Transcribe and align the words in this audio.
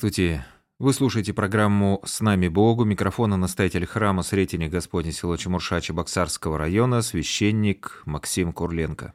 Здравствуйте. 0.00 0.46
Вы 0.78 0.94
слушаете 0.94 1.34
программу 1.34 2.00
«С 2.06 2.22
нами 2.22 2.48
Богу». 2.48 2.84
Микрофона 2.84 3.36
настоятель 3.36 3.84
храма 3.84 4.22
Сретения 4.22 4.70
Господне 4.70 5.12
село 5.12 5.36
Чемурша 5.36 5.78
Чебоксарского 5.82 6.56
района, 6.56 7.02
священник 7.02 8.00
Максим 8.06 8.54
Курленко. 8.54 9.12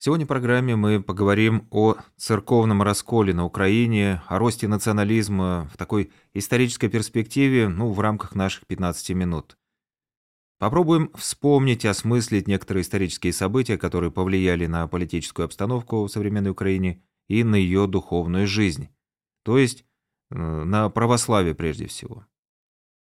Сегодня 0.00 0.24
в 0.24 0.28
программе 0.28 0.74
мы 0.74 1.00
поговорим 1.00 1.68
о 1.70 1.94
церковном 2.16 2.82
расколе 2.82 3.34
на 3.34 3.44
Украине, 3.44 4.20
о 4.26 4.40
росте 4.40 4.66
национализма 4.66 5.70
в 5.72 5.76
такой 5.76 6.10
исторической 6.32 6.88
перспективе, 6.88 7.68
ну, 7.68 7.92
в 7.92 8.00
рамках 8.00 8.34
наших 8.34 8.66
15 8.66 9.10
минут. 9.10 9.56
Попробуем 10.58 11.12
вспомнить, 11.14 11.84
осмыслить 11.84 12.48
некоторые 12.48 12.82
исторические 12.82 13.32
события, 13.32 13.78
которые 13.78 14.10
повлияли 14.10 14.66
на 14.66 14.88
политическую 14.88 15.44
обстановку 15.44 16.02
в 16.02 16.08
современной 16.08 16.50
Украине 16.50 17.00
и 17.28 17.44
на 17.44 17.54
ее 17.54 17.86
духовную 17.86 18.48
жизнь. 18.48 18.88
То 19.44 19.58
есть 19.58 19.84
на 20.34 20.90
православие 20.90 21.54
прежде 21.54 21.86
всего. 21.86 22.26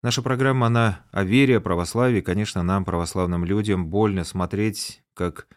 Наша 0.03 0.21
программа, 0.21 0.67
она 0.67 1.07
о 1.11 1.25
вере, 1.25 1.57
о 1.57 1.61
православии. 1.61 2.21
Конечно, 2.21 2.63
нам, 2.63 2.85
православным 2.85 3.45
людям, 3.45 3.89
больно 3.89 4.25
смотреть, 4.25 5.03
как 5.15 5.49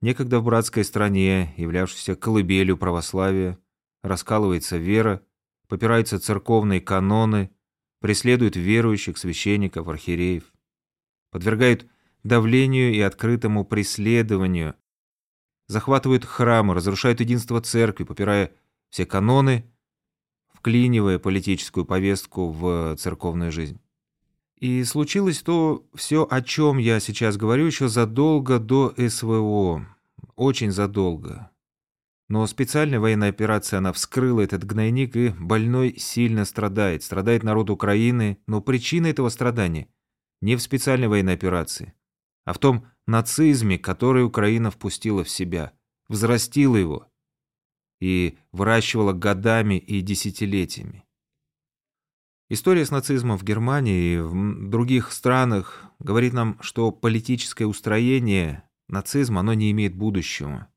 некогда 0.00 0.38
в 0.38 0.44
братской 0.44 0.84
стране, 0.84 1.52
являвшейся 1.56 2.14
колыбелью 2.14 2.78
православия, 2.78 3.58
раскалывается 4.02 4.76
вера, 4.76 5.22
попираются 5.66 6.20
церковные 6.20 6.80
каноны, 6.80 7.50
преследуют 8.00 8.54
верующих, 8.54 9.18
священников, 9.18 9.88
архиереев, 9.88 10.44
подвергают 11.32 11.86
давлению 12.22 12.94
и 12.94 13.00
открытому 13.00 13.64
преследованию, 13.64 14.76
захватывают 15.66 16.24
храмы, 16.24 16.74
разрушают 16.74 17.18
единство 17.18 17.60
церкви, 17.60 18.04
попирая 18.04 18.52
все 18.90 19.04
каноны– 19.04 19.68
вклинивая 20.66 21.20
политическую 21.20 21.84
повестку 21.84 22.50
в 22.50 22.96
церковную 22.96 23.52
жизнь. 23.52 23.78
И 24.58 24.82
случилось 24.82 25.40
то 25.42 25.86
все, 25.94 26.26
о 26.28 26.42
чем 26.42 26.78
я 26.78 26.98
сейчас 26.98 27.36
говорю, 27.36 27.66
еще 27.66 27.86
задолго 27.86 28.58
до 28.58 28.92
СВО. 28.96 29.86
Очень 30.34 30.72
задолго. 30.72 31.52
Но 32.28 32.44
специальная 32.48 32.98
военная 32.98 33.28
операция, 33.28 33.78
она 33.78 33.92
вскрыла 33.92 34.40
этот 34.40 34.64
гнойник, 34.64 35.14
и 35.14 35.28
больной 35.28 35.94
сильно 35.98 36.44
страдает. 36.44 37.04
Страдает 37.04 37.44
народ 37.44 37.70
Украины, 37.70 38.38
но 38.48 38.60
причина 38.60 39.06
этого 39.06 39.28
страдания 39.28 39.86
не 40.40 40.56
в 40.56 40.62
специальной 40.62 41.06
военной 41.06 41.34
операции, 41.34 41.94
а 42.44 42.52
в 42.52 42.58
том 42.58 42.88
нацизме, 43.06 43.78
который 43.78 44.24
Украина 44.24 44.72
впустила 44.72 45.22
в 45.22 45.30
себя, 45.30 45.74
взрастила 46.08 46.74
его, 46.74 47.06
и 48.00 48.38
выращивала 48.52 49.12
годами 49.12 49.78
и 49.78 50.00
десятилетиями. 50.00 51.04
История 52.48 52.84
с 52.84 52.90
нацизмом 52.90 53.38
в 53.38 53.42
Германии 53.42 54.14
и 54.14 54.18
в 54.18 54.68
других 54.68 55.10
странах 55.10 55.84
говорит 55.98 56.32
нам, 56.32 56.58
что 56.60 56.92
политическое 56.92 57.64
устроение 57.64 58.62
нацизма, 58.88 59.40
оно 59.40 59.54
не 59.54 59.70
имеет 59.72 59.96
будущего. 59.96 60.68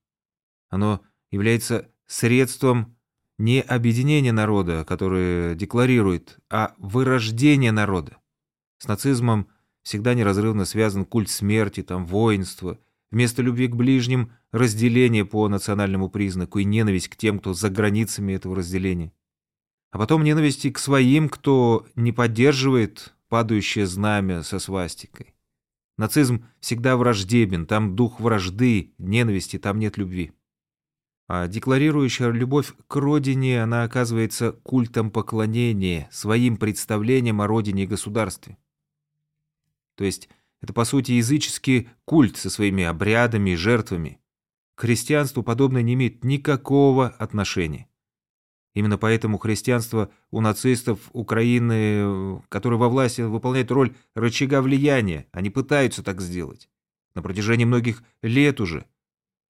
Оно 0.70 1.02
является 1.30 1.92
средством 2.08 2.97
не 3.38 3.62
объединения 3.62 4.31
народа, 4.31 4.84
которое 4.84 5.53
декларирует, 5.53 6.40
а 6.50 6.73
вырождения 6.78 7.72
народа. 7.72 8.17
С 8.80 8.88
нацизмом 8.88 9.47
всегда 9.84 10.16
неразрывно 10.16 10.66
связан 10.66 11.06
культ 11.06 11.30
смерти, 11.30 11.84
там, 11.84 12.06
воинство– 12.06 12.79
Вместо 13.12 13.42
любви 13.42 13.68
к 13.68 13.75
ближним– 13.75 14.31
разделение 14.52 15.25
по 15.25 15.47
национальному 15.47 16.09
признаку 16.09 16.59
и 16.59 16.64
ненависть 16.64 17.08
к 17.08 17.16
тем, 17.16 17.40
кто 17.40 17.53
за 17.53 17.70
границами 17.70 18.34
этого 18.34 18.56
разделения. 18.56 19.12
А 19.92 19.97
потом 19.97 20.24
ненависти 20.24 20.70
к 20.70 20.78
своим, 20.78 21.30
кто 21.30 21.88
не 21.96 22.12
поддерживает 22.12 23.16
падающее 23.28 23.88
знамя 23.88 24.44
со 24.44 24.59
свастикой. 24.59 25.34
Нацизм 25.97 26.46
всегда 26.59 26.96
враждебен, 26.96 27.66
там 27.66 27.96
дух 27.96 28.20
вражды, 28.20 28.94
ненависти, 29.00 29.58
там 29.58 29.80
нет 29.80 29.97
любви. 29.97 30.31
А 31.28 31.47
декларирующая 31.47 32.30
любовь 32.31 32.74
к 32.88 32.96
родине, 32.96 33.62
она 33.62 33.84
оказывается 33.84 34.52
культом 34.52 35.12
поклонения, 35.12 36.08
своим 36.12 36.58
представлением 36.58 37.41
о 37.41 37.47
родине 37.47 37.84
и 37.84 37.88
государстве. 37.88 38.58
То 39.96 40.06
есть 40.06 40.30
это, 40.62 40.74
по 40.74 40.86
сути, 40.86 41.14
языческий 41.14 41.90
культ 42.06 42.38
со 42.38 42.50
своими 42.50 42.84
обрядами 42.84 43.52
и 43.52 43.56
жертвами. 43.56 44.20
К 44.75 44.81
христианству 44.81 45.44
подобное 45.44 45.81
не 45.81 45.94
имеет 45.94 46.24
никакого 46.24 47.08
отношения. 47.08 47.88
Именно 48.75 48.97
поэтому 48.97 49.38
христианство 49.38 50.09
у 50.31 50.42
нацистов 50.42 51.09
Украины, 51.12 52.42
которые 52.50 52.80
во 52.80 52.88
власти 52.88 53.22
выполняют 53.22 53.72
роль 53.72 53.96
рычага 54.16 54.62
влияния, 54.62 55.28
они 55.31 55.50
пытаются 55.50 56.03
так 56.03 56.22
сделать. 56.22 56.70
На 57.16 57.22
протяжении 57.22 57.66
многих 57.66 58.03
лет 58.22 58.62
уже. 58.62 58.86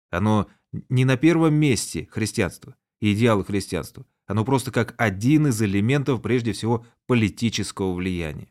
Оно 0.09 0.47
не 0.87 1.05
на 1.05 1.17
первом 1.17 1.53
месте 1.55 2.07
христианства 2.09 2.75
и 3.01 3.13
идеалы 3.13 3.43
христианства. 3.43 4.05
Оно 4.25 4.45
просто 4.45 4.71
как 4.71 4.95
один 4.97 5.47
из 5.47 5.61
элементов, 5.61 6.21
прежде 6.21 6.53
всего, 6.53 6.85
политического 7.05 7.93
влияния. 7.93 8.47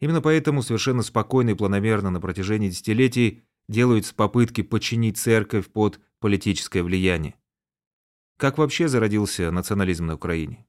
Именно 0.00 0.20
поэтому 0.20 0.62
совершенно 0.62 1.02
спокойно 1.02 1.50
и 1.50 1.54
планомерно 1.54 2.10
на 2.10 2.20
протяжении 2.20 2.70
десятилетий 2.70 3.42
делаются 3.68 4.14
попытки 4.14 4.62
подчинить 4.62 5.18
церковь 5.18 5.66
под 5.68 6.00
политическое 6.20 6.82
влияние. 6.82 7.34
Как 8.36 8.58
вообще 8.58 8.86
зародился 8.86 9.50
национализм 9.50 10.06
на 10.06 10.14
Украине? 10.14 10.64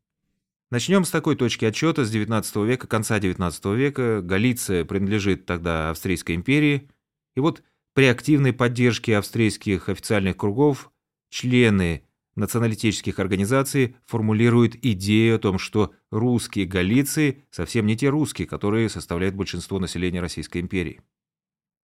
Начнем 0.72 1.06
с 1.06 1.12
такой 1.12 1.36
точки 1.36 1.66
отчета 1.66 2.06
с 2.06 2.12
19 2.12 2.56
века, 2.58 2.88
конца 2.88 3.20
19 3.20 3.66
века. 3.66 4.22
Галиция 4.24 4.86
принадлежит 4.86 5.46
тогда 5.46 5.90
Австрийской 5.90 6.36
империи. 6.36 6.90
И 7.36 7.40
вот 7.40 7.64
при 7.94 8.06
активной 8.06 8.54
поддержке 8.54 9.18
австрийских 9.18 9.90
официальных 9.90 10.38
кругов 10.38 10.92
члены 11.30 12.04
националистических 12.40 13.20
организаций 13.20 13.96
формулируют 14.06 14.76
идею 14.82 15.36
о 15.36 15.40
том, 15.40 15.60
что 15.60 15.94
русские 16.10 16.66
Галиции 16.66 17.44
совсем 17.52 17.86
не 17.86 17.96
те 17.96 18.10
русские, 18.10 18.48
которые 18.48 18.90
составляют 18.90 19.36
большинство 19.36 19.80
населения 19.80 20.22
Российской 20.22 20.60
империи. 20.60 21.02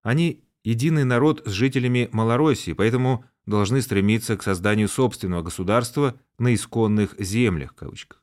Они 0.02 0.42
единый 0.64 1.04
народ 1.04 1.42
с 1.46 1.50
жителями 1.50 2.08
Малороссии, 2.12 2.72
поэтому 2.72 3.24
должны 3.46 3.80
стремиться 3.80 4.36
к 4.36 4.42
созданию 4.42 4.88
собственного 4.88 5.42
государства 5.42 6.18
на 6.38 6.52
исконных 6.54 7.14
землях, 7.18 7.74
кавычках. 7.74 8.22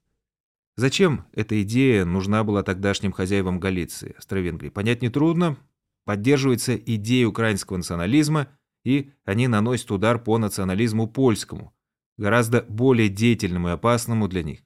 Зачем 0.75 1.25
эта 1.33 1.61
идея 1.61 2.03
нужна 2.03 2.43
была 2.43 2.63
тогдашним 2.63 3.11
хозяевам 3.11 3.59
Галиции, 3.59 4.15
Австро-Венгрии, 4.17 4.69
понять 4.69 5.01
нетрудно. 5.01 5.55
Поддерживается 6.03 6.75
идея 6.75 7.27
украинского 7.27 7.77
национализма, 7.77 8.49
и 8.83 9.11
они 9.23 9.47
наносят 9.47 9.89
удар 9.91 10.19
по 10.19 10.37
национализму 10.37 11.07
польскому, 11.07 11.73
гораздо 12.17 12.61
более 12.63 13.09
деятельному 13.09 13.69
и 13.69 13.71
опасному 13.71 14.27
для 14.27 14.43
них. 14.43 14.59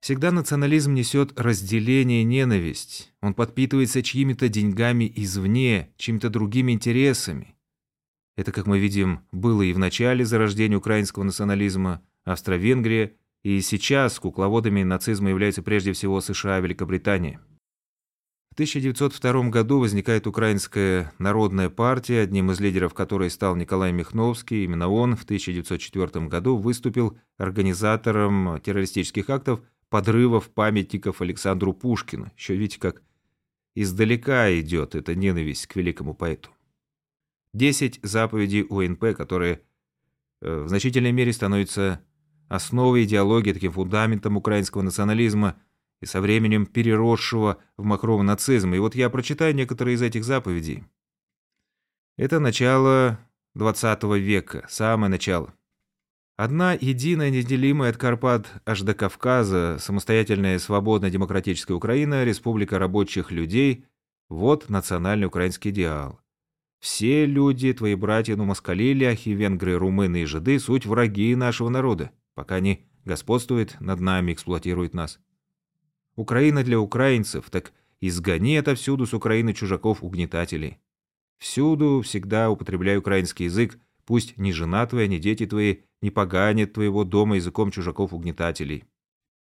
Всегда 0.00 0.32
национализм 0.32 0.92
несет 0.92 1.32
разделение 1.40 2.20
и 2.20 2.24
ненависть. 2.24 3.12
Он 3.22 3.32
подпитывается 3.32 4.02
чьими-то 4.02 4.50
деньгами 4.50 5.10
извне, 5.16 5.94
чьими-то 5.96 6.28
другими 6.28 6.72
интересами. 6.72 7.54
Это, 8.36 8.52
как 8.52 8.66
мы 8.66 8.78
видим, 8.78 9.20
было 9.32 9.62
и 9.62 9.72
в 9.72 9.78
начале 9.78 10.24
зарождения 10.24 10.76
украинского 10.76 11.22
национализма, 11.22 12.02
Австро-Венгрия, 12.24 13.14
и 13.42 13.60
сейчас 13.60 14.18
кукловодами 14.18 14.82
нацизма 14.82 15.30
являются 15.30 15.62
прежде 15.62 15.92
всего 15.92 16.20
США 16.20 16.58
и 16.58 16.62
Великобритания. 16.62 17.40
В 18.54 18.56
1902 18.56 19.48
году 19.48 19.80
возникает 19.80 20.28
Украинская 20.28 21.12
народная 21.18 21.70
партия, 21.70 22.20
одним 22.20 22.52
из 22.52 22.60
лидеров 22.60 22.94
которой 22.94 23.28
стал 23.28 23.56
Николай 23.56 23.90
Михновский. 23.90 24.62
Именно 24.62 24.88
он 24.88 25.16
в 25.16 25.24
1904 25.24 26.26
году 26.26 26.56
выступил 26.56 27.18
организатором 27.36 28.60
террористических 28.60 29.28
актов 29.28 29.60
подрывов 29.88 30.50
памятников 30.50 31.20
Александру 31.20 31.72
Пушкину. 31.72 32.30
Еще 32.36 32.54
видите, 32.54 32.78
как 32.78 33.02
издалека 33.74 34.48
идет 34.60 34.94
эта 34.94 35.16
ненависть 35.16 35.66
к 35.66 35.74
великому 35.74 36.14
поэту. 36.14 36.50
Десять 37.52 37.98
заповедей 38.04 38.64
УНП, 38.68 39.16
которые 39.16 39.62
э, 40.42 40.62
в 40.62 40.68
значительной 40.68 41.10
мере 41.10 41.32
становятся 41.32 42.04
основой 42.46 43.02
идеологии, 43.02 43.52
таким 43.52 43.72
фундаментом 43.72 44.36
украинского 44.36 44.82
национализма– 44.82 45.56
и 46.00 46.06
со 46.06 46.20
временем 46.20 46.66
переросшего 46.66 47.58
в 47.76 47.84
махровый 47.84 48.26
нацизм. 48.26 48.74
И 48.74 48.78
вот 48.78 48.94
я 48.94 49.10
прочитаю 49.10 49.54
некоторые 49.54 49.94
из 49.94 50.02
этих 50.02 50.24
заповедей. 50.24 50.84
Это 52.16 52.40
начало 52.40 53.18
20 53.54 54.02
века, 54.18 54.66
самое 54.68 55.10
начало. 55.10 55.54
Одна 56.36 56.72
единая, 56.72 57.30
неделимая 57.30 57.90
от 57.90 57.96
Карпат 57.96 58.46
аж 58.66 58.82
до 58.82 58.94
Кавказа, 58.94 59.78
самостоятельная 59.78 60.58
свободная 60.58 61.10
демократическая 61.10 61.74
Украина, 61.74 62.24
республика 62.24 62.78
рабочих 62.78 63.30
людей– 63.30 63.86
вот 64.28 64.68
национальный 64.68 65.26
украинский 65.26 65.70
идеал. 65.70 66.18
Все 66.80 67.24
люди, 67.24 67.72
твои 67.72 67.94
братья, 67.94 68.34
ну, 68.34 68.46
москали, 68.46 68.92
ляхи, 68.92 69.28
венгры, 69.28 69.76
румыны 69.76 70.22
и 70.22 70.24
жиды– 70.24 70.58
суть 70.60 70.86
враги 70.86 71.36
нашего 71.36 71.68
народа, 71.68 72.10
пока 72.34 72.56
они 72.56 72.84
господствует 73.04 73.80
над 73.80 74.00
нами, 74.00 74.32
эксплуатирует 74.32 74.92
нас. 74.92 75.20
Украина 76.16 76.62
для 76.62 76.78
украинцев, 76.78 77.50
так 77.50 77.72
изгони 78.00 78.56
отовсюду 78.56 79.06
с 79.06 79.14
Украины 79.14 79.52
чужаков-угнетателей. 79.52 80.78
Всюду 81.38 82.02
всегда 82.02 82.50
употребляй 82.50 82.96
украинский 82.96 83.46
язык, 83.46 83.78
пусть 84.04 84.36
ни 84.38 84.52
жена 84.52 84.86
твоя, 84.86 85.08
ни 85.08 85.18
дети 85.18 85.46
твои 85.46 85.78
не 86.00 86.10
поганят 86.10 86.74
твоего 86.74 87.04
дома 87.04 87.36
языком 87.36 87.70
чужаков-угнетателей. 87.70 88.84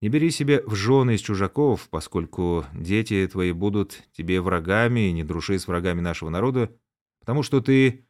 Не 0.02 0.10
бери 0.10 0.32
себе 0.32 0.64
в 0.66 0.76
жены 0.76 1.16
из 1.16 1.22
чужаков, 1.22 1.90
поскольку 1.90 2.66
дети 2.74 3.28
твои 3.30 3.52
будут 3.52 4.04
тебе 4.14 4.40
врагами, 4.40 5.10
и 5.10 5.12
не 5.12 5.24
дружи 5.24 5.60
с 5.60 5.68
врагами 5.68 6.00
нашего 6.00 6.30
народа, 6.30 6.74
потому 7.20 7.44
что 7.44 7.60
ты 7.60 8.06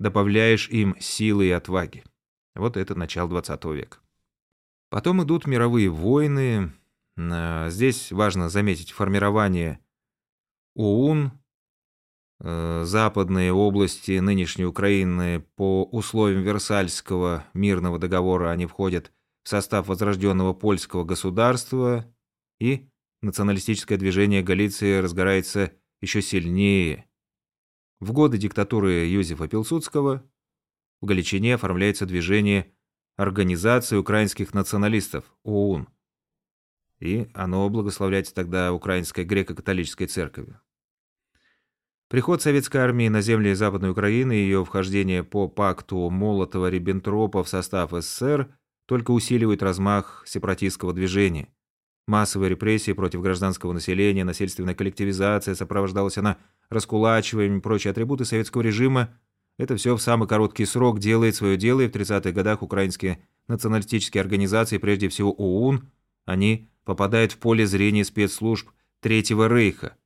добавляешь 0.00 0.68
им 0.68 0.96
силы 0.98 1.46
и 1.46 1.50
отваги. 1.50 2.02
Вот 2.54 2.76
это 2.76 2.96
начало 2.96 3.28
20 3.28 3.64
века. 3.66 3.98
Потом 4.90 5.22
идут 5.22 5.46
мировые 5.46 5.90
войны. 5.90 6.72
А, 7.18 7.68
здесь 7.68 8.12
важно 8.12 8.48
заметить 8.48 8.92
формирование 8.92 9.80
ОУН, 10.76 11.32
э, 12.40 12.82
западные 12.84 13.52
области 13.52 14.18
нынешней 14.20 14.64
Украины 14.64 15.40
по 15.56 15.82
условиям 15.84 16.42
Версальского 16.42 17.44
мирного 17.54 17.98
договора 17.98 18.50
они 18.50 18.66
входят 18.66 19.12
в 19.42 19.48
состав 19.48 19.88
возрожденного 19.88 20.52
польского 20.52 21.04
государства, 21.04 22.06
и 22.60 22.88
националистическое 23.22 23.98
движение 23.98 24.42
Галиции 24.42 24.98
разгорается 24.98 25.72
еще 26.00 26.22
сильнее. 26.22 27.08
В 27.98 28.12
годы 28.12 28.38
диктатуры 28.38 29.06
Юзефа 29.06 29.48
Пилсудского 29.48 30.22
в 31.00 31.06
Галичине 31.06 31.56
оформляется 31.56 32.06
движение 32.06 32.72
Организации 33.16 33.96
украинских 33.96 34.54
националистов, 34.54 35.24
ОУН. 35.42 35.88
И 37.00 37.28
оно 37.34 37.68
благословляется 37.68 38.34
тогда 38.34 38.72
Украинской 38.72 39.24
греко-католической 39.24 40.06
церковью. 40.06 40.60
Приход 42.08 42.40
советской 42.40 42.78
армии 42.78 43.08
на 43.08 43.20
земли 43.20 43.52
Западной 43.54 43.90
Украины 43.90 44.36
и 44.36 44.42
ее 44.42 44.64
вхождение 44.64 45.22
по 45.22 45.46
пакту 45.46 46.08
Молотова-Риббентропа 46.10 47.44
в 47.44 47.48
состав 47.48 47.90
СССР 47.92 48.48
только 48.86 49.10
усиливают 49.10 49.62
размах 49.62 50.22
сепаратистского 50.26 50.94
движения. 50.94 51.52
Массовые 52.06 52.48
репрессии 52.48 52.92
против 52.92 53.20
гражданского 53.20 53.74
населения, 53.74 54.24
насильственная 54.24 54.74
коллективизация, 54.74 55.54
сопровождалась 55.54 56.16
она 56.16 56.38
раскулачиванием 56.70 57.58
и 57.58 57.60
прочие 57.60 57.90
атрибуты 57.90 58.24
советского 58.24 58.62
режима, 58.62 59.14
это 59.58 59.76
все 59.76 59.96
в 59.96 60.00
самый 60.00 60.28
короткий 60.28 60.64
срок 60.64 61.00
делает 61.00 61.34
свое 61.34 61.56
дело, 61.56 61.80
и 61.80 61.88
в 61.88 61.90
30-х 61.90 62.30
годах 62.30 62.62
украинские 62.62 63.18
националистические 63.48 64.20
организации, 64.22 64.78
прежде 64.78 65.08
всего 65.08 65.32
ОУН, 65.32 65.90
они 66.24 66.70
попадают 66.88 67.32
в 67.32 67.36
поле 67.38 67.66
зрения 67.66 68.02
спецслужб 68.02 68.70
Третьего 69.00 69.46
Рейха. 69.46 69.98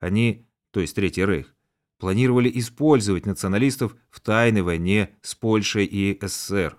Они, 0.00 0.46
то 0.70 0.80
есть 0.80 0.94
Третий 0.94 1.26
Рейх, 1.26 1.54
планировали 1.98 2.50
использовать 2.54 3.26
националистов 3.26 3.94
в 4.08 4.20
тайной 4.20 4.62
войне 4.62 5.10
с 5.20 5.34
Польшей 5.34 5.84
и 5.84 6.18
СССР. 6.18 6.78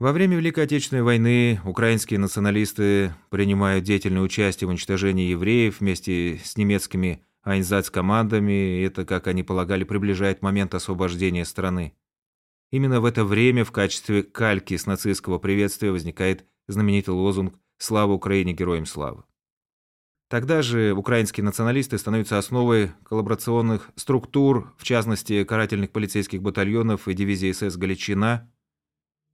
Во 0.00 0.10
время 0.10 0.36
Великой 0.36 0.64
Отечественной 0.64 1.04
войны 1.04 1.60
украинские 1.64 2.18
националисты 2.18 3.14
принимают 3.30 3.84
деятельное 3.84 4.22
участие 4.22 4.66
в 4.66 4.70
уничтожении 4.70 5.30
евреев 5.30 5.78
вместе 5.78 6.40
с 6.44 6.56
немецкими 6.56 7.22
айнзац-командами, 7.44 8.82
это, 8.82 9.04
как 9.04 9.28
они 9.28 9.44
полагали, 9.44 9.84
приближает 9.84 10.42
момент 10.42 10.74
освобождения 10.74 11.44
страны. 11.44 11.94
Именно 12.72 13.00
в 13.00 13.04
это 13.04 13.24
время 13.24 13.64
в 13.64 13.70
качестве 13.70 14.24
кальки 14.24 14.76
с 14.76 14.86
нацистского 14.86 15.38
приветствия 15.38 15.92
возникает 15.92 16.44
знаменитый 16.66 17.14
лозунг 17.14 17.54
«Слава 17.78 18.12
Украине! 18.12 18.52
Героям 18.52 18.86
славы!». 18.86 19.24
Тогда 20.28 20.62
же 20.62 20.92
украинские 20.92 21.44
националисты 21.44 21.98
становятся 21.98 22.38
основой 22.38 22.92
коллаборационных 23.04 23.90
структур, 23.94 24.74
в 24.76 24.82
частности, 24.82 25.44
карательных 25.44 25.92
полицейских 25.92 26.42
батальонов 26.42 27.06
и 27.06 27.14
дивизии 27.14 27.52
СС 27.52 27.76
«Галичина», 27.76 28.50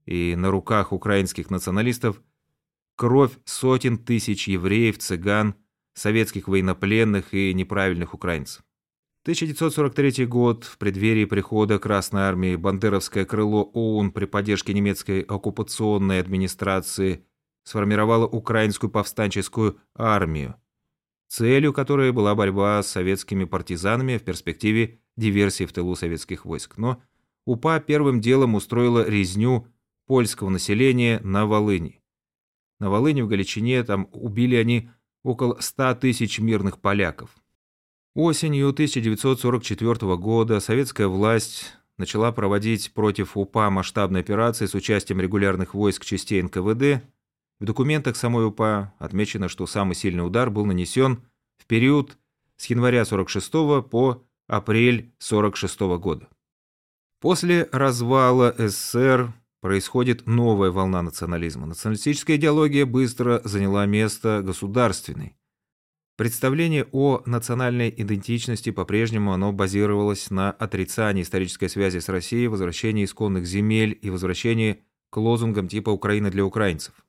и 0.04 0.34
на 0.36 0.50
руках 0.50 0.92
украинских 0.92 1.48
националистов 1.48 2.20
кровь 2.96 3.32
сотен 3.44 3.98
тысяч 3.98 4.48
евреев, 4.48 4.98
цыган, 4.98 5.54
советских 5.94 6.48
военнопленных 6.48 7.32
и 7.32 7.54
неправильных 7.54 8.14
украинцев. 8.14 8.62
1943 9.22 10.26
год, 10.26 10.64
в 10.64 10.78
преддверии 10.78 11.24
прихода 11.24 11.78
Красной 11.78 12.22
Армии, 12.22 12.56
бандеровское 12.56 13.24
крыло 13.24 13.62
ОУН 13.62 14.10
при 14.10 14.24
поддержке 14.24 14.74
немецкой 14.74 15.20
оккупационной 15.20 16.18
администрации 16.18 17.24
сформировало 17.64 18.26
украинскую 18.26 18.90
повстанческую 18.90 19.78
армию, 19.94 20.56
целью 21.28 21.72
которой 21.72 22.12
была 22.12 22.34
борьба 22.34 22.82
с 22.82 22.88
советскими 22.88 23.44
партизанами 23.44 24.18
в 24.18 24.24
перспективе 24.24 25.00
диверсии 25.16 25.64
в 25.64 25.72
тылу 25.72 25.94
советских 25.94 26.44
войск. 26.44 26.78
Но 26.78 27.02
УПА 27.46 27.80
первым 27.80 28.20
делом 28.20 28.54
устроила 28.54 29.08
резню 29.08 29.66
польского 30.06 30.50
населения 30.50 31.20
на 31.20 31.46
Волыни. 31.46 32.02
На 32.80 32.90
Волыни 32.90 33.22
в 33.22 33.28
Галичине 33.28 33.82
там 33.84 34.08
убили 34.12 34.56
они 34.56 34.90
около 35.22 35.58
100 35.60 35.94
тысяч 35.96 36.38
мирных 36.40 36.80
поляков. 36.80 37.30
Осенью 38.14 38.68
1944 38.70 40.16
года 40.16 40.60
советская 40.60 41.08
власть 41.08 41.72
начала 41.96 42.32
проводить 42.32 42.92
против 42.92 43.36
УПА 43.36 43.70
масштабные 43.70 44.20
операции 44.20 44.66
с 44.66 44.74
участием 44.74 45.20
регулярных 45.20 45.74
войск 45.74 46.04
частей 46.04 46.42
НКВД. 46.42 47.02
В 47.62 47.64
документах 47.64 48.16
самой 48.16 48.44
УПА 48.44 48.92
отмечено, 48.98 49.48
что 49.48 49.68
самый 49.68 49.94
сильный 49.94 50.26
удар 50.26 50.50
был 50.50 50.66
нанесен 50.66 51.22
в 51.58 51.66
период 51.66 52.18
с 52.56 52.66
января 52.66 53.04
46 53.04 53.52
по 53.88 54.24
апрель 54.48 55.14
46 55.20 55.80
года. 56.00 56.28
После 57.20 57.68
развала 57.70 58.52
СССР 58.58 59.32
происходит 59.60 60.26
новая 60.26 60.72
волна 60.72 61.02
национализма. 61.02 61.66
Националистическая 61.66 62.34
идеология 62.34 62.84
быстро 62.84 63.40
заняла 63.44 63.86
место 63.86 64.42
государственной. 64.42 65.36
Представление 66.16 66.88
о 66.90 67.22
национальной 67.26 67.94
идентичности 67.96 68.70
по-прежнему 68.72 69.32
оно 69.32 69.52
базировалось 69.52 70.32
на 70.32 70.50
отрицании 70.50 71.22
исторической 71.22 71.68
связи 71.68 72.00
с 72.00 72.08
Россией, 72.08 72.48
возвращении 72.48 73.04
исконных 73.04 73.46
земель 73.46 73.96
и 74.02 74.10
возвращении 74.10 74.82
к 75.10 75.16
лозунгам 75.16 75.68
типа 75.68 75.90
«Украина 75.90 76.28
для 76.28 76.44
украинцев». 76.44 77.04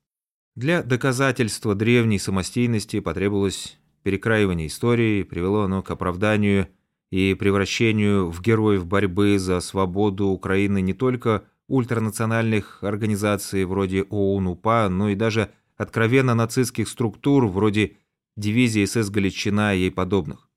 Для 0.55 0.83
доказательства 0.83 1.73
древней 1.73 2.19
самостийности 2.19 2.99
потребовалось 2.99 3.79
перекраивание 4.03 4.67
истории, 4.67 5.23
привело 5.23 5.63
оно 5.63 5.81
к 5.81 5.89
оправданию 5.89 6.67
и 7.09 7.33
превращению 7.33 8.29
в 8.29 8.39
героев 8.41 8.85
борьбы 8.85 9.39
за 9.39 9.59
свободу 9.61 10.27
Украины 10.27 10.79
не 10.81 10.93
только 10.93 11.43
ультранациональных 11.67 12.83
организаций 12.83 13.65
вроде 13.65 14.03
ОУН-УПА, 14.03 14.89
но 14.89 15.09
и 15.09 15.15
даже 15.15 15.49
откровенно 15.75 16.35
нацистских 16.35 16.87
структур 16.87 17.47
вроде 17.47 17.97
дивизии 18.35 18.85
СС 18.85 19.09
Галичина 19.09 19.75
и 19.75 19.79
ей 19.79 19.91
подобных. 19.91 20.49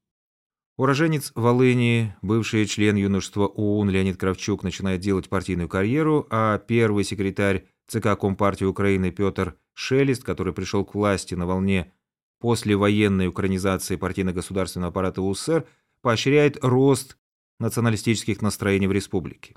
Уроженец 0.76 1.32
Волыни, 1.34 2.14
бывший 2.20 2.66
член 2.66 2.96
юношества 2.96 3.46
ОУН 3.46 3.88
Леонид 3.88 4.18
Кравчук 4.18 4.62
начинает 4.62 5.00
делать 5.00 5.30
партийную 5.30 5.70
карьеру, 5.70 6.26
а 6.28 6.58
первый 6.58 7.04
секретарь 7.04 7.64
ЦК 7.88 8.18
Компартии 8.18 8.64
Украины 8.64 9.10
Петр 9.10 9.56
Шелест, 9.74 10.24
который 10.24 10.52
пришел 10.52 10.84
к 10.84 10.94
власти 10.94 11.34
на 11.34 11.46
волне 11.46 11.92
послевоенной 12.40 13.28
украинизации 13.28 13.96
партийно-государственного 13.96 14.88
аппарата 14.88 15.22
УССР, 15.22 15.66
поощряет 16.02 16.58
рост 16.62 17.16
националистических 17.58 18.42
настроений 18.42 18.86
в 18.86 18.92
республике. 18.92 19.54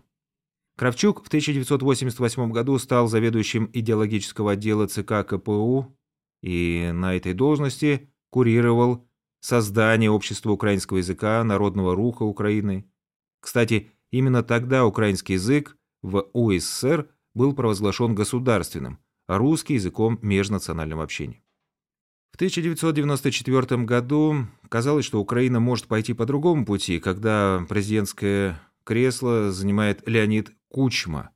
Кравчук 0.77 1.23
в 1.23 1.27
1988 1.27 2.51
году 2.51 2.77
стал 2.79 3.07
заведующим 3.07 3.69
идеологического 3.73 4.53
отдела 4.53 4.87
ЦК 4.87 5.27
КПУ 5.27 5.97
и 6.41 6.91
на 6.93 7.15
этой 7.15 7.33
должности 7.33 8.09
курировал 8.29 9.05
создание 9.41 10.09
Общества 10.09 10.51
украинского 10.51 10.99
языка 10.99 11.43
Народного 11.43 11.95
руха 11.95 12.23
Украины. 12.23 12.89
Кстати, 13.41 13.91
именно 14.11 14.41
тогда 14.41 14.85
украинский 14.85 15.33
язык 15.33 15.77
в 16.01 16.29
УССР 16.33 17.09
был 17.33 17.53
провозглашен 17.53 18.15
государственным, 18.15 18.99
а 19.27 19.37
русский 19.37 19.75
языком 19.75 20.19
межнационального 20.21 21.03
общения. 21.03 21.41
В 22.31 22.35
1994 22.35 23.83
году 23.83 24.47
казалось, 24.69 25.05
что 25.05 25.19
Украина 25.19 25.59
может 25.59 25.87
пойти 25.87 26.13
по 26.13 26.25
другому 26.25 26.65
пути, 26.65 26.99
когда 26.99 27.65
президентское 27.67 28.61
кресло 28.83 29.51
занимает 29.51 30.07
Леонид 30.07 30.51
Кучма, 30.69 31.31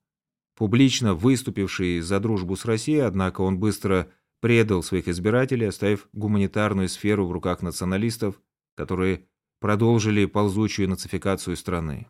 публично 0.55 1.13
выступивший 1.13 1.99
за 1.99 2.19
дружбу 2.19 2.55
с 2.55 2.65
Россией, 2.65 2.99
однако 2.99 3.41
он 3.41 3.59
быстро 3.59 4.09
предал 4.39 4.83
своих 4.83 5.07
избирателей, 5.07 5.67
оставив 5.67 6.07
гуманитарную 6.13 6.89
сферу 6.89 7.25
в 7.27 7.31
руках 7.31 7.61
националистов, 7.61 8.41
которые 8.75 9.25
продолжили 9.59 10.25
ползучую 10.25 10.89
нацификацию 10.89 11.55
страны. 11.55 12.07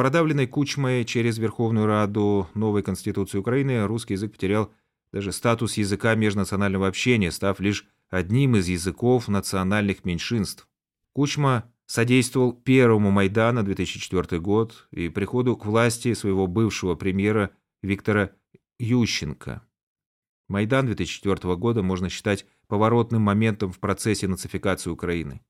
Продавленной 0.00 0.46
Кучмой 0.46 1.04
через 1.04 1.36
Верховную 1.36 1.84
Раду 1.84 2.48
новой 2.54 2.82
Конституции 2.82 3.36
Украины 3.36 3.86
русский 3.86 4.14
язык 4.14 4.32
потерял 4.32 4.72
даже 5.12 5.30
статус 5.30 5.76
языка 5.76 6.14
межнационального 6.14 6.88
общения, 6.88 7.30
став 7.30 7.60
лишь 7.60 7.86
одним 8.08 8.56
из 8.56 8.66
языков 8.66 9.28
национальных 9.28 10.06
меньшинств. 10.06 10.66
Кучма 11.12 11.70
содействовал 11.84 12.54
первому 12.54 13.10
Майдану 13.10 13.62
2004 13.62 14.40
год 14.40 14.88
и 14.90 15.10
приходу 15.10 15.54
к 15.54 15.66
власти 15.66 16.14
своего 16.14 16.46
бывшего 16.46 16.94
премьера 16.94 17.50
Виктора 17.82 18.30
Ющенко. 18.78 19.68
Майдан 20.48 20.86
2004 20.86 21.56
года 21.56 21.82
можно 21.82 22.08
считать 22.08 22.46
поворотным 22.68 23.20
моментом 23.20 23.70
в 23.70 23.78
процессе 23.78 24.28
нацификации 24.28 24.88
Украины. 24.88 25.42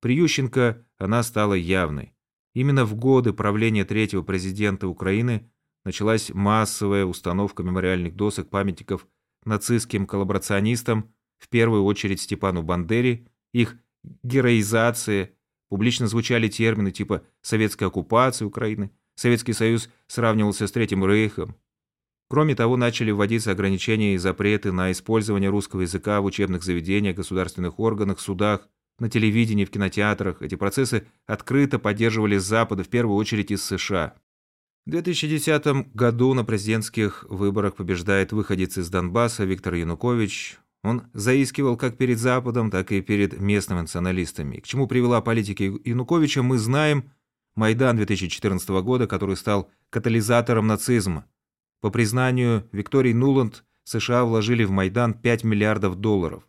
При 0.00 0.14
Ющенко 0.14 0.86
она 0.96 1.24
стала 1.24 1.54
явной. 1.54 2.14
Именно 2.54 2.84
в 2.84 2.94
годы 2.94 3.32
правления 3.32 3.84
третьего 3.84 4.22
президента 4.22 4.88
Украины 4.88 5.50
началась 5.84 6.30
массовая 6.30 7.04
установка 7.04 7.62
мемориальных 7.62 8.16
досок 8.16 8.50
памятников 8.50 9.06
нацистским 9.44 10.06
коллаборационистам, 10.06 11.14
в 11.38 11.48
первую 11.48 11.84
очередь 11.84 12.20
Степану 12.20 12.62
Бандере, 12.62 13.26
их 13.52 13.76
героизация, 14.22 15.32
публично 15.68 16.06
звучали 16.06 16.48
термины 16.48 16.90
типа 16.90 17.22
«советская 17.40 17.88
оккупация 17.88 18.46
Украины», 18.46 18.90
«Советский 19.14 19.52
Союз 19.52 19.88
сравнивался 20.06 20.66
с 20.66 20.72
Третьим 20.72 21.04
Рейхом». 21.06 21.56
Кроме 22.28 22.54
того, 22.54 22.76
начали 22.76 23.10
вводиться 23.10 23.50
ограничения 23.50 24.14
и 24.14 24.18
запреты 24.18 24.70
на 24.70 24.92
использование 24.92 25.50
русского 25.50 25.80
языка 25.80 26.20
в 26.20 26.26
учебных 26.26 26.62
заведениях, 26.62 27.16
государственных 27.16 27.80
органах, 27.80 28.20
судах, 28.20 28.68
на 29.00 29.08
телевидении, 29.08 29.64
в 29.64 29.70
кинотеатрах. 29.70 30.42
Эти 30.42 30.54
процессы 30.54 31.06
открыто 31.26 31.78
поддерживали 31.78 32.38
с 32.38 32.44
Запада, 32.44 32.84
в 32.84 32.88
первую 32.88 33.16
очередь 33.16 33.50
из 33.50 33.64
США. 33.64 34.14
В 34.86 34.90
2010 34.90 35.94
году 35.94 36.32
на 36.34 36.44
президентских 36.44 37.26
выборах 37.28 37.76
побеждает 37.76 38.32
выходец 38.32 38.78
из 38.78 38.88
Донбасса 38.88 39.44
Виктор 39.44 39.74
Янукович. 39.74 40.58
Он 40.82 41.02
заискивал 41.12 41.76
как 41.76 41.96
перед 41.98 42.18
Западом, 42.18 42.70
так 42.70 42.90
и 42.92 43.02
перед 43.02 43.38
местными 43.38 43.80
националистами. 43.80 44.56
К 44.56 44.66
чему 44.66 44.86
привела 44.86 45.20
политика 45.20 45.64
Януковича, 45.64 46.42
мы 46.42 46.58
знаем. 46.58 47.10
Майдан 47.56 47.96
2014 47.96 48.68
года, 48.82 49.06
который 49.06 49.36
стал 49.36 49.68
катализатором 49.90 50.66
нацизма. 50.66 51.26
По 51.80 51.90
признанию 51.90 52.68
Виктории 52.72 53.12
Нуланд, 53.12 53.64
США 53.84 54.24
вложили 54.24 54.64
в 54.64 54.70
Майдан 54.70 55.14
5 55.14 55.44
миллиардов 55.44 55.96
долларов. 55.96 56.44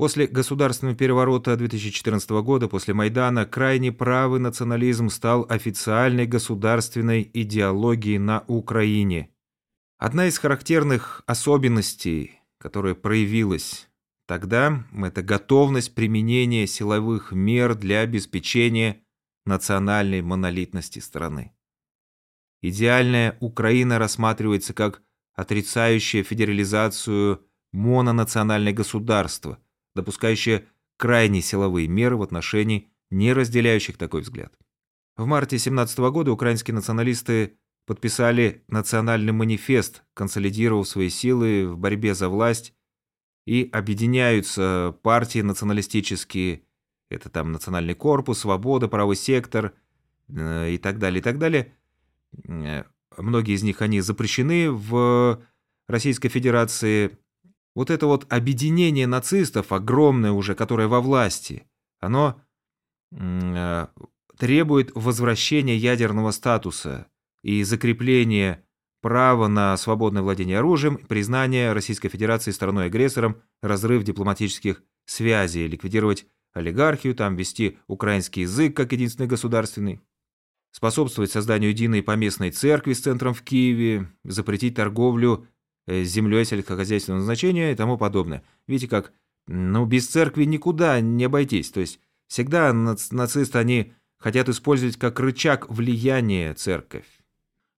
После 0.00 0.26
государственного 0.26 0.96
переворота 0.96 1.54
2014 1.58 2.30
года, 2.30 2.68
после 2.68 2.94
Майдана, 2.94 3.44
крайне 3.44 3.92
правый 3.92 4.40
национализм 4.40 5.10
стал 5.10 5.44
официальной 5.46 6.24
государственной 6.24 7.30
идеологией 7.34 8.16
на 8.16 8.42
Украине. 8.46 9.28
Одна 9.98 10.24
из 10.24 10.38
характерных 10.38 11.22
особенностей, 11.26 12.40
которая 12.56 12.94
проявилась 12.94 13.90
тогда, 14.26 14.86
это 14.96 15.20
готовность 15.22 15.94
применения 15.94 16.66
силовых 16.66 17.32
мер 17.32 17.74
для 17.74 18.00
обеспечения 18.00 19.02
национальной 19.44 20.22
монолитности 20.22 21.00
страны. 21.00 21.52
Идеальная 22.62 23.36
Украина 23.40 23.98
рассматривается 23.98 24.72
как 24.72 25.02
отрицающая 25.34 26.22
федерализацию 26.22 27.46
мононациональное 27.72 28.72
государство– 28.72 29.58
допускающая 29.94 30.66
крайне 30.96 31.40
силовые 31.40 31.88
меры 31.88 32.16
в 32.16 32.22
отношении 32.22 32.90
не 33.10 33.32
разделяющих 33.32 33.96
такой 33.96 34.20
взгляд. 34.22 34.52
В 35.16 35.26
марте 35.26 35.56
2017 35.56 35.98
года 35.98 36.32
украинские 36.32 36.74
националисты 36.74 37.58
подписали 37.86 38.64
национальный 38.68 39.32
манифест, 39.32 40.02
консолидировав 40.14 40.88
свои 40.88 41.08
силы 41.08 41.68
в 41.68 41.76
борьбе 41.76 42.14
за 42.14 42.28
власть, 42.28 42.74
и 43.46 43.68
объединяются 43.72 44.96
партии 45.02 45.40
националистические, 45.40 46.62
это 47.08 47.28
там 47.28 47.50
Национальный 47.50 47.94
корпус, 47.94 48.40
Свобода, 48.40 48.86
Правый 48.86 49.16
сектор 49.16 49.74
э, 50.28 50.70
и 50.70 50.78
так 50.78 50.98
далее, 50.98 51.20
и 51.20 51.22
так 51.22 51.38
далее. 51.38 51.74
Э, 52.46 52.84
многие 53.16 53.54
из 53.54 53.62
них, 53.62 53.82
они 53.82 54.00
запрещены 54.00 54.70
в 54.70 55.42
Российской 55.88 56.28
Федерации, 56.28 57.18
вот 57.74 57.90
это 57.90 58.06
вот 58.06 58.26
объединение 58.32 59.06
нацистов, 59.06 59.72
огромное 59.72 60.32
уже, 60.32 60.54
которое 60.54 60.88
во 60.88 61.00
власти, 61.00 61.66
оно 62.00 62.40
э, 63.12 63.86
требует 64.38 64.90
возвращения 64.94 65.76
ядерного 65.76 66.30
статуса 66.30 67.06
и 67.42 67.62
закрепления 67.62 68.64
права 69.00 69.48
на 69.48 69.76
свободное 69.76 70.22
владение 70.22 70.58
оружием, 70.58 70.96
признания 70.96 71.72
Российской 71.72 72.08
Федерации 72.08 72.50
страной-агрессором, 72.50 73.42
разрыв 73.62 74.04
дипломатических 74.04 74.82
связей, 75.06 75.66
ликвидировать 75.66 76.26
олигархию, 76.52 77.14
там 77.14 77.36
вести 77.36 77.78
украинский 77.86 78.42
язык 78.42 78.76
как 78.76 78.92
единственный 78.92 79.26
государственный, 79.26 80.00
способствовать 80.72 81.30
созданию 81.30 81.70
единой 81.70 82.02
поместной 82.02 82.50
церкви 82.50 82.92
с 82.92 83.00
центром 83.00 83.34
в 83.34 83.42
Киеве, 83.42 84.08
запретить 84.24 84.74
торговлю 84.74 85.46
землей 85.86 86.44
сельскохозяйственного 86.44 87.22
значения 87.22 87.72
и 87.72 87.76
тому 87.76 87.98
подобное. 87.98 88.42
Видите, 88.66 88.88
как, 88.88 89.12
ну, 89.46 89.84
без 89.86 90.06
церкви 90.06 90.44
никуда 90.44 91.00
не 91.00 91.24
обойтись. 91.24 91.70
То 91.70 91.80
есть 91.80 92.00
всегда 92.26 92.72
нацисты, 92.72 93.58
они 93.58 93.92
хотят 94.18 94.48
использовать 94.48 94.96
как 94.96 95.18
рычаг 95.18 95.68
влияния 95.68 96.54
церковь. 96.54 97.06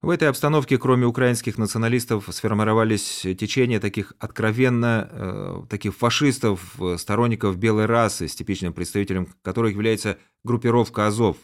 В 0.03 0.11
этой 0.11 0.29
обстановке, 0.29 0.79
кроме 0.79 1.07
украинских 1.07 1.59
националистов, 1.59 2.29
сформировались 2.33 3.25
течения 3.39 3.79
таких 3.79 4.15
откровенно, 4.19 5.09
э, 5.09 5.63
таких 5.71 5.95
фашистов, 5.95 6.77
сторонников 6.97 7.57
белой 7.57 7.87
расы, 7.87 8.27
с 8.27 8.35
типичным 8.35 8.73
представителем 8.73 9.29
которых 9.43 9.75
является 9.75 10.19
группировка 10.43 11.07
Азов. 11.07 11.37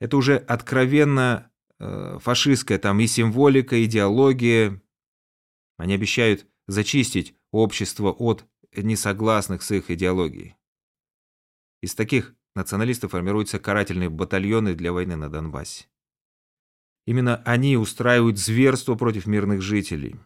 Это 0.00 0.16
уже 0.16 0.36
откровенно 0.36 1.50
э, 1.80 2.18
фашистская 2.22 2.78
там 2.78 3.00
и 3.00 3.08
символика, 3.08 3.84
идеология, 3.84 4.80
они 5.76 5.94
обещают 5.94 6.46
зачистить 6.66 7.34
общество 7.50 8.10
от 8.10 8.44
несогласных 8.74 9.62
с 9.62 9.70
их 9.70 9.90
идеологией. 9.90 10.56
Из 11.82 11.94
таких 11.94 12.34
националистов 12.54 13.12
формируются 13.12 13.58
карательные 13.58 14.08
батальоны 14.08 14.74
для 14.74 14.92
войны 14.92 15.16
на 15.16 15.28
Донбассе. 15.30 15.86
Именно 17.06 17.42
они 17.44 17.76
устраивают 17.76 18.38
зверство 18.38 18.96
против 18.96 19.26
мирных 19.26 19.62
жителей. 19.62 20.16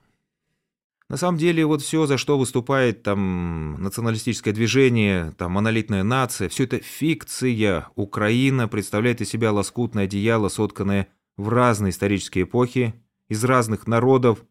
На 1.11 1.17
самом 1.17 1.39
деле, 1.39 1.67
вот 1.67 1.83
все, 1.83 2.07
за 2.07 2.17
что 2.17 2.39
выступает 2.39 3.03
там 3.03 3.75
националистическое 3.83 4.55
движение, 4.55 5.33
там 5.37 5.53
монолитная 5.53 6.05
нация, 6.05 6.49
все 6.49 6.65
это 6.65 6.79
фикция. 6.79 7.89
Украина 7.97 8.69
представляет 8.69 9.21
из 9.21 9.29
себя 9.29 9.51
лоскутное 9.51 10.05
одеяло, 10.05 10.49
сотканное 10.49 11.09
в 11.37 11.49
разные 11.49 11.91
исторические 11.91 12.45
эпохи, 12.45 12.95
из 13.29 13.43
разных 13.43 13.89
народов, 13.89 14.45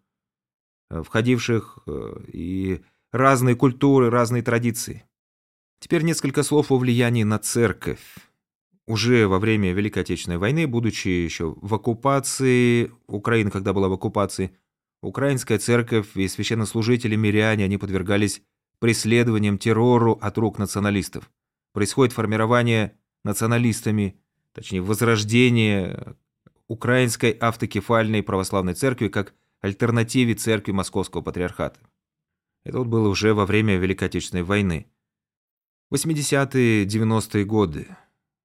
входивших 0.89 1.79
э, 1.85 2.21
и 2.31 2.81
разные 3.11 3.55
культуры, 3.55 4.09
разные 4.09 4.43
традиции. 4.43 5.03
Теперь 5.79 6.03
несколько 6.03 6.43
слов 6.43 6.71
о 6.71 6.77
влиянии 6.77 7.23
на 7.23 7.39
церковь. 7.39 8.03
Уже 8.87 9.27
во 9.27 9.39
время 9.39 9.71
Великой 9.71 9.99
Отечественной 9.99 10.37
войны, 10.37 10.67
будучи 10.67 11.07
еще 11.07 11.55
в 11.61 11.73
оккупации, 11.75 12.91
Украина, 13.07 13.51
когда 13.51 13.71
была 13.71 13.87
в 13.87 13.93
оккупации, 13.93 14.57
украинская 15.01 15.59
церковь 15.59 16.17
и 16.17 16.27
священнослужители, 16.27 17.15
миряне, 17.15 17.65
они 17.65 17.77
подвергались 17.77 18.41
преследованиям, 18.79 19.57
террору 19.57 20.17
от 20.19 20.37
рук 20.37 20.57
националистов. 20.57 21.29
Происходит 21.71 22.13
формирование 22.13 22.97
националистами, 23.23 24.19
точнее, 24.53 24.81
возрождение 24.81 26.15
украинской 26.67 27.31
автокефальной 27.31 28.23
православной 28.23 28.73
церкви 28.73 29.07
как 29.07 29.33
альтернативе 29.61 30.35
церкви 30.35 30.71
Московского 30.71 31.21
Патриархата. 31.21 31.79
Это 32.63 32.79
вот 32.79 32.87
было 32.87 33.09
уже 33.09 33.33
во 33.33 33.45
время 33.45 33.77
Великой 33.77 34.05
Отечественной 34.05 34.43
войны. 34.43 34.87
80-е, 35.91 36.85
90-е 36.85 37.45
годы. 37.45 37.87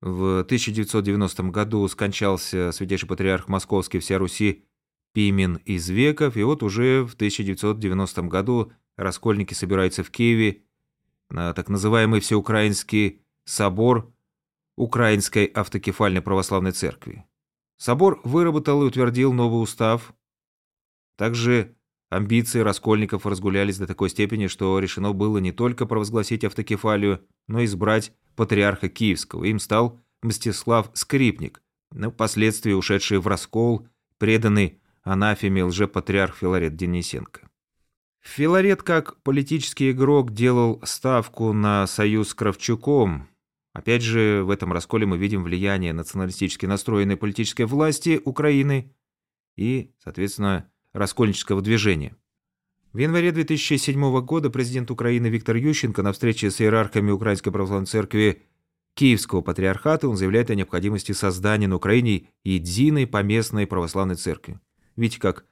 В 0.00 0.40
1990 0.40 1.42
году 1.44 1.87
скончался 1.88 2.73
святейший 2.73 3.09
патриарх 3.09 3.49
Московский 3.49 3.99
вся 3.99 4.18
Руси 4.18 4.64
Пимен 5.12 5.56
из 5.64 5.88
веков, 5.88 6.37
и 6.37 6.42
вот 6.42 6.62
уже 6.62 7.04
в 7.04 7.14
1990 7.14 8.23
году 8.23 8.73
раскольники 8.97 9.54
собираются 9.54 10.02
в 10.02 10.11
Киеве 10.11 10.62
на 11.30 11.54
так 11.54 11.68
называемый 11.68 12.21
Всеукраинский 12.21 13.23
собор 13.44 14.12
Украинской 14.76 15.47
автокефальной 15.47 16.21
православной 16.21 16.73
церкви. 16.73 17.25
Собор 17.76 18.21
выработал 18.25 18.83
и 18.83 18.87
утвердил 18.87 19.33
новый 19.33 19.62
устав, 19.62 20.14
также 21.16 21.75
амбиции 22.11 22.61
раскольников 22.61 23.26
разгулялись 23.26 23.78
до 23.78 23.87
такой 23.87 24.11
степени, 24.11 24.47
что 24.47 24.78
решено 24.78 25.12
было 25.12 25.38
не 25.38 25.52
только 25.52 25.87
провозгласить 25.87 26.44
автокефалию, 26.44 27.21
но 27.49 27.61
и 27.61 27.64
избрать 27.64 28.12
патриарха 28.37 28.88
Киевского. 28.88 29.44
Им 29.44 29.59
стал 29.59 30.00
Мстислав 30.23 30.90
Скрипник, 30.94 31.62
но 31.92 32.11
впоследствии 32.11 32.73
ушедший 32.73 33.18
в 33.18 33.26
раскол, 33.26 33.87
преданный 34.18 34.80
анафеме 35.02 35.64
лжепатриарх 35.64 36.37
Филарет 36.37 36.76
Денисенко. 36.76 37.49
Филарет 38.23 38.83
как 38.83 39.23
политический 39.23 39.90
игрок 39.90 40.33
делал 40.33 40.80
ставку 40.85 41.52
на 41.52 41.87
союз 41.87 42.30
с 42.30 42.35
Кравчуком. 42.35 43.28
Опять 43.75 44.02
же, 44.02 44.42
в 44.44 44.50
этом 44.50 44.73
расколе 44.73 45.04
мы 45.04 45.18
видим 45.18 45.42
влияние 45.44 45.92
националистически 45.92 46.64
настроенной 46.64 47.18
политической 47.18 47.66
власти 47.66 48.21
Украины 48.25 48.94
и, 49.56 49.92
соответственно, 50.02 50.71
раскольнического 50.94 51.60
движения. 51.60 52.16
В 52.94 52.98
январе 52.98 53.32
2007 53.32 54.20
года 54.20 54.48
президент 54.48 54.90
Украины 54.90 55.26
Виктор 55.26 55.56
Ющенко 55.56 56.02
на 56.02 56.12
встрече 56.12 56.50
с 56.50 56.60
иерархами 56.60 57.10
Украинской 57.10 57.50
Православной 57.50 57.86
Церкви 57.86 58.42
Киевского 58.94 59.40
Патриархата 59.40 60.08
он 60.08 60.16
заявляет 60.16 60.50
о 60.50 60.54
необходимости 60.54 61.10
создания 61.10 61.66
на 61.66 61.76
Украине 61.76 62.28
единой 62.44 63.08
поместной 63.08 63.66
православной 63.66 64.14
церкви. 64.14 64.60
Видите 64.94 65.20
как, 65.20 65.44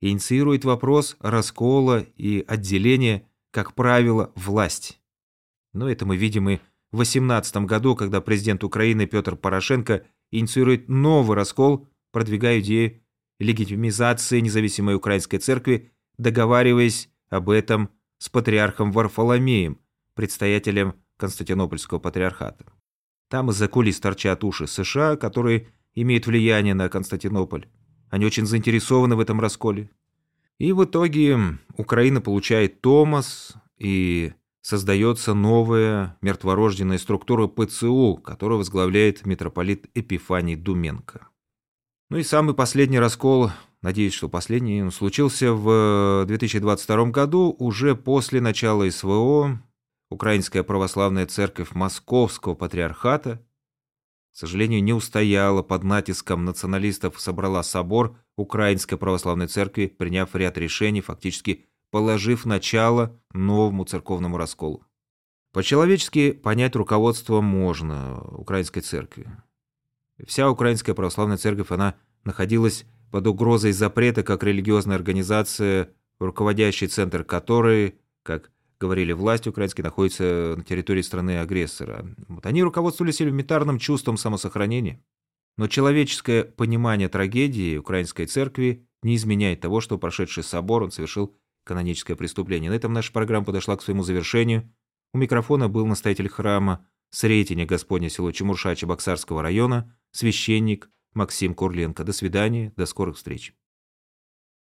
инициирует 0.00 0.64
вопрос 0.64 1.16
раскола 1.18 2.06
и 2.16 2.44
отделения, 2.46 3.28
как 3.50 3.74
правило, 3.74 4.32
власть. 4.36 5.00
Но 5.72 5.90
это 5.90 6.06
мы 6.06 6.16
видим 6.16 6.48
и 6.48 6.58
в 6.92 6.96
2018 6.96 7.56
году, 7.66 7.96
когда 7.96 8.20
президент 8.20 8.62
Украины 8.62 9.06
Петр 9.06 9.34
Порошенко 9.34 10.06
инициирует 10.30 10.88
новый 10.88 11.34
раскол, 11.34 11.88
продвигая 12.12 12.60
идею 12.60 13.00
легитимизации 13.38 14.40
независимой 14.40 14.94
украинской 14.94 15.38
церкви 15.38 15.92
договариваясь 16.18 17.10
об 17.28 17.50
этом 17.50 17.90
с 18.18 18.28
патриархом 18.28 18.92
Варфоломеем, 18.92 19.78
предстоятелем 20.14 20.94
Константинопольского 21.16 21.98
патриархата. 21.98 22.64
Там 23.28 23.50
из-за 23.50 23.68
кулис 23.68 24.00
торчат 24.00 24.44
уши 24.44 24.66
США, 24.66 25.16
которые 25.16 25.68
имеют 25.94 26.26
влияние 26.26 26.74
на 26.74 26.88
Константинополь. 26.88 27.66
Они 28.10 28.24
очень 28.24 28.46
заинтересованы 28.46 29.16
в 29.16 29.20
этом 29.20 29.40
расколе. 29.40 29.90
И 30.58 30.72
в 30.72 30.84
итоге 30.84 31.38
Украина 31.76 32.20
получает 32.20 32.80
Томас 32.80 33.54
и 33.78 34.32
создается 34.62 35.34
новая 35.34 36.16
мертворожденная 36.22 36.98
структура 36.98 37.46
ПЦУ, 37.46 38.20
которую 38.24 38.58
возглавляет 38.58 39.26
митрополит 39.26 39.90
Эпифаний 39.94 40.56
Думенко. 40.56 41.28
Ну 42.08 42.18
и 42.18 42.22
самый 42.22 42.54
последний 42.54 42.98
раскол 42.98 43.50
Надеюсь, 43.86 44.14
что 44.14 44.28
последний 44.28 44.82
он 44.82 44.90
случился 44.90 45.52
в 45.52 46.24
2022 46.26 47.04
году, 47.10 47.54
уже 47.56 47.94
после 47.94 48.40
начала 48.40 48.90
СВО. 48.90 49.62
Украинская 50.10 50.64
православная 50.64 51.26
церковь 51.26 51.72
Московского 51.72 52.56
патриархата, 52.56 53.36
к 54.32 54.36
сожалению, 54.36 54.82
не 54.82 54.92
устояла 54.92 55.62
под 55.62 55.84
натиском 55.84 56.44
националистов, 56.44 57.20
собрала 57.20 57.62
собор 57.62 58.18
Украинской 58.36 58.96
православной 58.96 59.46
церкви, 59.46 59.86
приняв 59.86 60.34
ряд 60.34 60.58
решений, 60.58 61.00
фактически 61.00 61.66
положив 61.92 62.44
начало 62.44 63.20
новому 63.32 63.84
церковному 63.84 64.36
расколу. 64.36 64.84
По-человечески 65.52 66.32
понять 66.32 66.74
руководство 66.74 67.40
можно 67.40 68.20
Украинской 68.32 68.80
церкви. 68.80 69.28
Вся 70.24 70.50
Украинская 70.50 70.94
православная 70.94 71.36
церковь, 71.36 71.70
она 71.70 71.94
находилась 72.24 72.84
под 73.10 73.26
угрозой 73.26 73.72
запрета 73.72 74.22
как 74.22 74.42
религиозная 74.42 74.96
организация, 74.96 75.90
руководящий 76.18 76.86
центр 76.86 77.24
которой, 77.24 77.96
как 78.22 78.50
говорили 78.80 79.12
власти 79.12 79.48
украинские, 79.48 79.84
находится 79.84 80.54
на 80.56 80.64
территории 80.64 81.02
страны-агрессора. 81.02 82.06
Вот 82.28 82.46
они 82.46 82.62
руководствовались 82.62 83.22
элементарным 83.22 83.78
чувством 83.78 84.16
самосохранения. 84.16 85.02
Но 85.56 85.68
человеческое 85.68 86.44
понимание 86.44 87.08
трагедии 87.08 87.78
украинской 87.78 88.26
церкви 88.26 88.86
не 89.02 89.16
изменяет 89.16 89.60
того, 89.60 89.80
что 89.80 89.98
прошедший 89.98 90.42
собор 90.42 90.82
он 90.82 90.90
совершил 90.90 91.34
каноническое 91.64 92.16
преступление. 92.16 92.70
На 92.70 92.74
этом 92.74 92.92
наша 92.92 93.12
программа 93.12 93.46
подошла 93.46 93.76
к 93.76 93.82
своему 93.82 94.02
завершению. 94.02 94.70
У 95.14 95.18
микрофона 95.18 95.68
был 95.68 95.86
настоятель 95.86 96.28
храма 96.28 96.86
Сретения 97.10 97.64
Господня 97.64 98.10
село 98.10 98.32
Чемурша 98.32 98.74
Чебоксарского 98.74 99.42
района, 99.42 99.95
священник 100.16 100.90
Максим 101.12 101.54
Курленко. 101.54 102.04
До 102.04 102.12
свидания, 102.12 102.72
до 102.76 102.86
скорых 102.86 103.16
встреч. 103.16 103.54